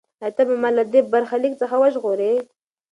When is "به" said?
0.47-0.55